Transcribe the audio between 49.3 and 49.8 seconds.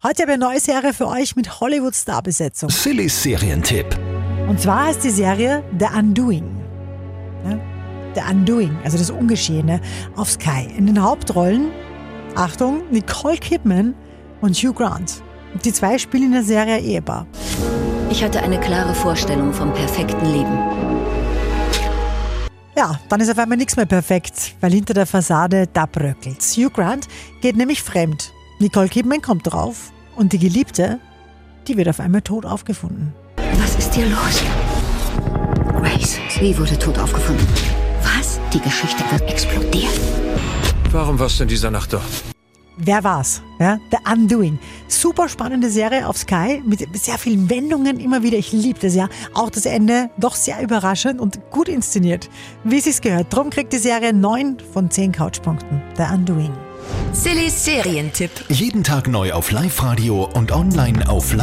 Auch das